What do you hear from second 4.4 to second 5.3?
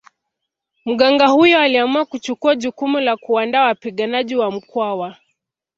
Mkwawa